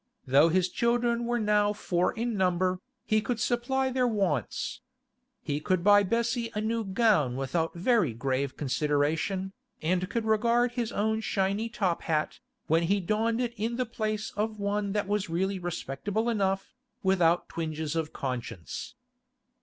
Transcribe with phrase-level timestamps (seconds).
[0.25, 4.81] Though his children were now four in number, he could supply their wants.
[5.43, 10.91] He could buy Bessie a new gown without very grave consideration, and could regard his
[10.91, 15.29] own shiny top hat, when he donned it in the place of one that was
[15.29, 16.73] really respectable enough,
[17.03, 18.95] without twinges of conscience.